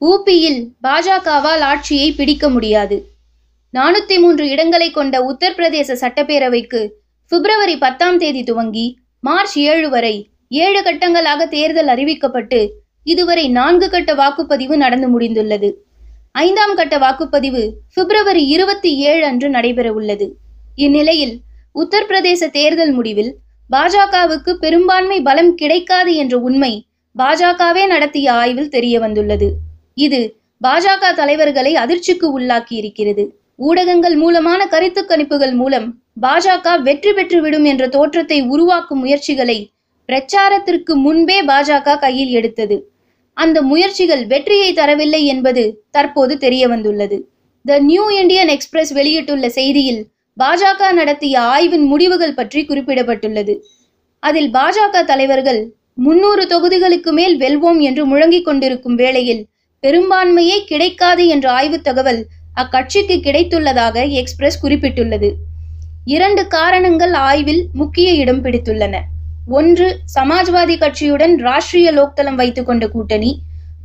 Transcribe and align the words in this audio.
ஊபியில் 0.00 0.60
பாஜகவால் 0.86 1.62
ஆட்சியை 1.70 2.08
பிடிக்க 2.12 2.48
முடியாது. 2.48 2.96
நானூத்தி 3.74 4.16
மூன்று 4.18 4.44
இடங்களை 4.48 4.90
கொண்ட 4.90 5.14
உத்தரப்பிரதேச 5.30 5.94
சட்டப்பேரவைக்கு 6.02 6.80
பிப்ரவரி 7.32 7.76
பத்தாம் 7.76 8.18
தேதி 8.18 8.42
துவங்கி 8.42 8.86
மார்ச் 9.20 9.56
ஏழு 9.58 9.88
வரை 9.90 10.16
ஏழு 10.48 10.80
கட்டங்களாக 10.82 11.46
தேர்தல் 11.46 11.90
அறிவிக்கப்பட்டு 11.94 12.60
இதுவரை 13.02 13.46
நான்கு 13.48 13.86
கட்ட 13.90 14.10
வாக்குப்பதிவு 14.14 14.76
நடந்து 14.76 15.08
முடிந்துள்ளது. 15.14 15.70
ஐந்தாம் 16.32 16.74
கட்ட 16.74 16.94
வாக்குப்பதிவு 16.98 17.62
பிப்ரவரி 17.94 18.44
இருபத்தி 18.46 18.90
ஏழு 19.10 19.24
அன்று 19.24 19.48
நடைபெற 19.48 19.88
உள்ளது. 19.92 20.26
இந்நிலையில் 20.76 21.34
உத்தரப்பிரதேச 21.74 22.50
தேர்தல் 22.50 22.92
முடிவில் 22.92 23.32
பாஜகவுக்கு 23.70 24.52
பெரும்பான்மை 24.54 25.18
பலம் 25.22 25.52
கிடைக்காது 25.54 26.14
என்ற 26.14 26.34
உண்மை 26.38 26.72
பாஜகவே 27.16 27.86
நடத்திய 27.86 28.26
ஆய்வில் 28.32 28.68
தெரிய 28.68 28.94
வந்துள்ளது 29.00 29.48
இது 29.96 30.20
பாஜக 30.60 31.12
தலைவர்களை 31.16 31.72
அதிர்ச்சிக்கு 31.74 32.26
உள்ளாக்கி 32.36 32.74
இருக்கிறது 32.76 33.24
ஊடகங்கள் 33.58 34.16
மூலமான 34.16 34.60
கருத்து 34.66 35.02
கணிப்புகள் 35.04 35.54
மூலம் 35.54 35.86
பாஜக 36.20 36.76
வெற்றி 36.82 37.12
பெற்றுவிடும் 37.12 37.64
என்ற 37.64 37.84
தோற்றத்தை 37.88 38.38
உருவாக்கும் 38.46 38.98
முயற்சிகளை 38.98 39.58
பிரச்சாரத்திற்கு 40.08 40.92
முன்பே 40.96 41.36
பாஜக 41.42 41.96
கையில் 41.98 42.32
எடுத்தது. 42.32 42.76
அந்த 43.36 43.58
முயற்சிகள் 43.62 44.24
வெற்றியை 44.26 44.70
தரவில்லை 44.72 45.22
என்பது 45.24 45.62
தற்போது 45.90 46.34
தெரிய 46.38 46.64
வந்துள்ளது 46.68 47.16
த 47.64 47.78
நியூ 47.80 48.04
இந்தியன் 48.20 48.48
எக்ஸ்பிரஸ் 48.48 48.92
வெளியிட்டுள்ள 48.92 49.46
செய்தியில் 49.48 50.02
பாஜக 50.36 50.90
நடத்திய 50.92 51.34
ஆய்வின் 51.54 51.86
முடிவுகள் 51.92 52.34
பற்றி 52.34 52.60
குறிப்பிடப்பட்டுள்ளது. 52.64 53.54
அதில் 54.22 54.50
பாஜக 54.50 55.04
தலைவர்கள் 55.04 55.60
முன்னூறு 55.94 56.44
தொகுதிகளுக்கு 56.46 57.10
மேல் 57.12 57.36
வெல்வோம் 57.38 57.80
என்று 57.80 58.04
முழங்கிக் 58.06 58.46
கொண்டிருக்கும் 58.46 58.96
வேளையில் 58.96 59.42
பெரும்பான்மையே 59.84 60.58
கிடைக்காது 60.70 61.26
என்ற 61.26 61.46
ஆய்வு 61.50 61.78
தகவல் 61.80 62.20
அக்கட்சிக்கு 62.56 63.16
கிடைத்துள்ளதாக 63.26 63.96
எக்ஸ்பிரஸ் 64.20 64.62
குறிப்பிட்டுள்ளது. 64.64 65.28
இரண்டு 66.04 66.42
காரணங்கள் 66.46 67.14
ஆய்வில் 67.28 67.62
முக்கிய 67.72 68.08
இடம் 68.12 68.42
பிடித்துள்ளன. 68.44 68.94
ஒன்று 69.48 69.86
சமாஜ்வாதி 70.14 70.76
கட்சியுடன் 70.82 71.34
ராஷ்டிரிய 71.46 71.88
லோக்தளம் 71.98 72.34
வைத்துக் 72.34 72.66
கொண்ட 72.66 72.84
கூட்டணி. 72.88 73.30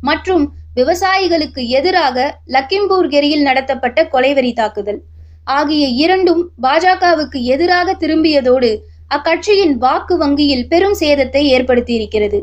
மற்றும் 0.02 0.44
விவசாயிகளுக்கு 0.74 1.62
எதிராக 1.68 2.16
லக்கிம்பூர் 2.46 3.08
கெரியில் 3.08 3.46
நடத்தப்பட்ட 3.48 4.08
கொலைவெறி 4.12 4.52
தாக்குதல். 4.52 5.00
ஆகிய 5.44 5.84
இரண்டும் 6.04 6.42
பாஜகவுக்கு 6.62 7.38
எதிராக 7.54 7.96
திரும்பியதோடு 8.02 8.70
அக்கட்சியின் 9.14 9.74
வாக்கு 9.84 10.16
வங்கியில் 10.16 10.68
பெரும் 10.68 10.96
சேதத்தை 11.00 11.42
ஏற்படுத்தியிருக்கிறது. 11.56 12.38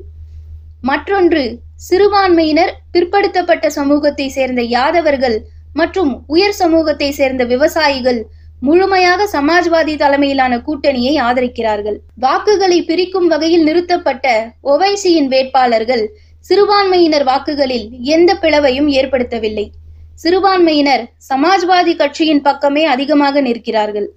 மற்றொன்று 0.82 1.44
சிறுபான்மையினர் 1.80 2.74
பிற்படுத்தப்பட்ட 2.92 3.68
சமூகத்தை 3.68 4.30
சேர்ந்த 4.30 4.62
யாதவர்கள் 4.62 5.38
மற்றும் 5.74 6.24
உயர் 6.28 6.52
சமூகத்தை 6.52 7.12
சேர்ந்த 7.12 7.44
விவசாயிகள் 7.44 8.26
முழுமையாக 8.62 9.28
சமாஜ்வாதி 9.34 9.96
தலைமையிலான 9.96 10.54
கூட்டணியை 10.58 11.14
ஆதரிக்கிறார்கள். 11.22 11.98
வாக்குகளை 12.16 12.82
பிரிக்கும் 12.82 13.28
வகையில் 13.28 13.64
நிறுத்தப்பட்ட 13.64 14.54
ஒவைசியின் 14.62 15.28
வேட்பாளர்கள் 15.28 16.04
சிறுபான்மையினர் 16.46 17.24
வாக்குகளில் 17.24 17.92
எந்த 18.02 18.34
பிளவையும் 18.34 18.88
ஏற்படுத்தவில்லை. 18.88 19.72
சிறுபான்மையினர் 20.16 21.04
சமாஜ்வாதி 21.30 21.96
கட்சியின் 21.96 22.42
பக்கமே 22.42 22.86
அதிகமாக 22.86 23.42
நிற்கிறார்கள். 23.42 24.08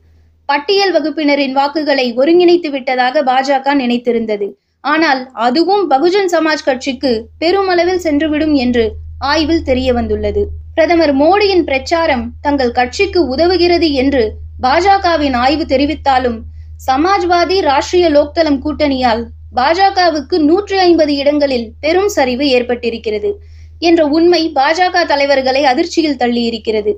பட்டியல் 0.49 0.93
வகுப்பினரின் 0.93 1.53
வாக்குகளை 1.53 2.13
ஒருங்கிணைத்து 2.17 2.71
விட்டதாக 2.71 3.23
பாஜக 3.23 3.75
நினைத்திருந்தது. 3.75 4.49
ஆனால் 4.85 5.31
அதுவும் 5.33 5.91
பகுஜன் 5.91 6.31
சமாஜ் 6.33 6.65
கட்சிக்கு 6.65 7.29
பெருமளவில் 7.39 7.99
சென்றுவிடும் 7.99 8.55
என்று 8.55 8.85
ஆய்வில் 9.19 9.63
தெரிய 9.63 9.93
வந்துள்ளது 9.93 10.43
பிரதமர் 10.75 11.15
மோடியின் 11.15 11.65
பிரச்சாரம் 11.65 12.25
தங்கள் 12.41 12.73
கட்சிக்கு 12.73 13.29
உதவுகிறது 13.29 13.93
என்று 13.93 14.23
பாஜகவின் 14.63 15.37
ஆய்வு 15.37 15.65
தெரிவித்தாலும் 15.65 16.39
சமாஜ்வாதி 16.87 17.57
ராஷ்டிரிய 17.61 18.09
லோக்தளம் 18.11 18.61
கூட்டணியால் 18.61 19.23
பாஜகவுக்கு 19.57 20.37
நூற்றி 20.41 20.77
ஐம்பது 20.79 21.15
இடங்களில் 21.15 21.73
பெரும் 21.81 22.09
சரிவு 22.09 22.45
ஏற்பட்டிருக்கிறது 22.49 23.31
என்ற 23.79 24.07
உண்மை 24.07 24.53
பாஜக 24.55 25.05
தலைவர்களை 25.05 25.65
அதிர்ச்சியில் 25.65 26.19
தள்ளியிருக்கிறது. 26.19 26.93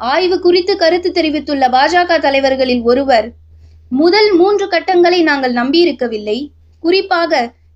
ஆய்வு 0.00 0.40
குறித்து 0.40 0.76
கருத்து 0.76 1.10
தெரிவித்துள்ள 1.10 1.68
பாஜக 1.68 2.18
தலைவர்களில் 2.18 2.82
ஒருவர் 2.82 3.34
முதல் 3.90 4.30
மூன்று 4.36 4.68
கட்டங்களை 4.68 5.22
நாங்கள் 5.22 5.52
நம்பியிருக்கவில்லை 5.52 6.38
குறிப்பாக 6.78 7.32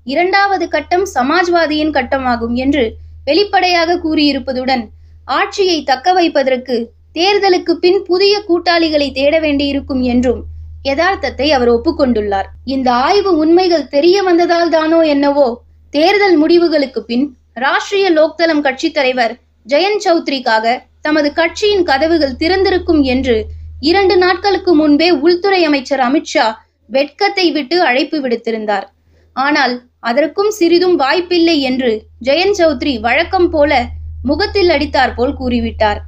இரண்டாவது 0.06 0.69
கட்டம் 0.69 1.06
சமாஜ்வாதியின் 1.15 1.94
கட்டமாகும் 1.94 2.55
என்று 2.55 2.84
வெளிப்படையாக 3.25 3.99
கூறியிருப்பதுடன் 4.05 4.84
ஆட்சியை 5.28 5.78
தக்க 5.83 6.12
வைப்பதற்கு 6.12 6.77
தேர்தலுக்கு 7.12 7.72
பின் 7.75 8.00
புதிய 8.03 8.34
கூட்டாளிகளை 8.49 9.09
தேட 9.12 9.34
வேண்டியிருக்கும் 9.41 10.03
என்றும் 10.03 10.41
யதார்த்தத்தை 10.83 11.47
அவர் 11.53 11.71
ஒப்புக்கொண்டுள்ளார். 11.71 12.49
இந்த 12.65 12.89
ஆய்வு 12.93 13.37
உண்மைகள் 13.37 13.89
தெரிய 13.89 14.22
வந்ததால் 14.22 14.69
தானோ 14.69 15.00
என்னவோ 15.05 15.49
தேர்தல் 15.93 16.37
முடிவுகளுக்கு 16.37 17.00
பின் 17.05 17.27
ராஷ்டிரிய 17.55 18.09
லோக்தளம் 18.10 18.60
கட்சி 18.60 18.89
தலைவர் 18.91 19.33
ஜெயந்த் 19.66 20.05
சௌத்ரிக்காக 20.05 20.66
தமது 21.00 21.28
கட்சியின் 21.33 21.84
கதவுகள் 21.84 22.39
திறந்திருக்கும் 22.39 23.03
என்று 23.05 23.37
இரண்டு 23.81 24.16
நாட்களுக்கு 24.16 24.72
முன்பே 24.75 25.09
உள்துறை 25.21 25.60
அமைச்சர் 25.65 26.00
அமித்ஷா 26.00 26.47
வெட்கத்தை 26.97 27.47
விட்டு 27.56 27.77
அழைப்பு 27.89 28.19
விடுத்திருந்தார். 28.25 28.87
ஆனால் 29.37 29.75
அதற்கும் 30.09 30.53
சிறிதும் 30.59 30.97
வாய்ப்பில்லை 30.97 31.56
என்று 31.71 31.91
ஜெயன் 32.28 32.55
சௌத்ரி 32.59 32.95
வழக்கம் 33.06 33.51
போல 33.51 33.81
முகத்தில் 34.28 34.71
அடித்தார் 34.75 35.15
போல் 35.15 35.34
கூறிவிட்டார். 35.41 36.01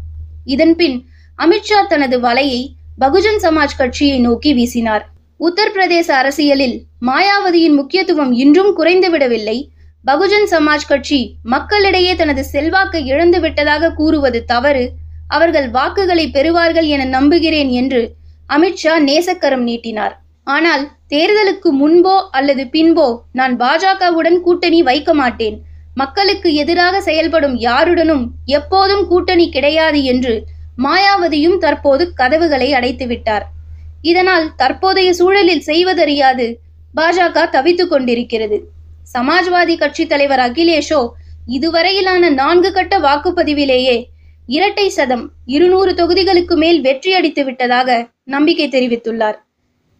இதன்பின் 0.54 0.96
அமித்ஷா 1.38 1.80
தனது 1.92 2.16
வலையை 2.20 2.62
பகுஜன் 2.98 3.40
சமாஜ் 3.44 3.78
கட்சியை 3.80 4.16
நோக்கி 4.18 4.50
வீசினார். 4.58 5.04
உத்தரப்பிரதேச 5.40 6.08
அரசியலில் 6.20 6.74
மாயாவதியின் 7.08 7.76
முக்கியத்துவம் 7.80 8.32
இன்றும் 8.42 8.72
குறைந்துவிடவில்லை 8.78 9.58
பகுஜன் 10.04 10.48
சமாஜ் 10.52 10.88
கட்சி 10.90 11.20
மக்களிடையே 11.52 12.12
தனது 12.14 12.42
செல்வாக்கை 12.44 13.00
இழந்து 13.12 13.38
விட்டதாக 13.40 13.92
கூறுவது 14.00 14.40
தவறு. 14.44 14.84
அவர்கள் 15.28 15.68
வாக்குகளை 15.70 16.26
பெறுவார்கள் 16.36 16.88
என 16.94 17.02
நம்புகிறேன் 17.16 17.70
என்று 17.80 18.02
அமித்ஷா 18.48 18.94
நேசக்கரம் 19.08 19.64
நீட்டினார். 19.68 20.14
ஆனால் 20.46 20.84
தேர்தலுக்கு 21.08 21.70
முன்போ 21.80 22.14
அல்லது 22.30 22.62
பின்போ 22.74 23.06
நான் 23.38 23.54
பாஜகவுடன் 23.60 24.38
கூட்டணி 24.40 24.82
வைக்க 24.82 25.10
மாட்டேன். 25.14 25.56
மக்களுக்கு 25.96 26.48
எதிராக 26.54 27.00
செயல்படும் 27.00 27.56
யாருடனும் 27.68 28.24
எப்போதும் 28.58 29.04
கூட்டணி 29.06 29.46
கிடையாது 29.48 30.00
என்று 30.04 30.34
மாயாவதியும் 30.78 31.58
தற்போது 31.58 32.04
கதவுகளை 32.14 32.68
அடைத்துவிட்டார் 32.74 33.44
இதனால் 34.02 34.46
தற்போதைய 34.56 35.08
சூழலில் 35.12 35.66
செய்வதறியாது 35.70 36.46
பாஜக 36.94 37.44
தவித்துக் 37.50 37.92
கொண்டிருக்கிறது. 37.92 38.56
சமாஜ்வாதி 39.14 39.74
கட்சி 39.76 40.04
தலைவர் 40.06 40.42
அகிலேஷோ 40.46 41.00
இதுவரையிலான 41.56 42.30
நான்கு 42.30 42.72
கட்ட 42.72 42.94
வாக்குப்பதிவிலேயே 42.98 43.96
இரட்டை 44.48 44.88
சதம் 44.88 45.24
இருநூறு 45.46 45.90
தொகுதிகளுக்கு 45.94 46.56
மேல் 46.56 46.80
வெற்றி 46.80 47.10
அடித்து 47.12 47.44
விட்டதாக 47.44 47.88
நம்பிக்கை 48.24 48.68
தெரிவித்துள்ளார். 48.68 49.38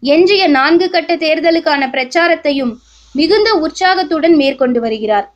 எஞ்சிய 0.02 0.48
நான்கு 0.48 0.90
கட்ட 0.90 1.12
தேர்தலுக்கான 1.16 1.82
பிரச்சாரத்தையும் 1.90 2.72
மிகுந்த 3.14 3.48
உற்சாகத்துடன் 3.54 4.34
மேற்கொண்டு 4.34 4.80
வருகிறார். 4.80 5.26